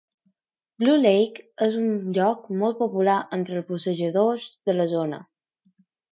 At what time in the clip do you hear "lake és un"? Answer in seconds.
1.01-1.91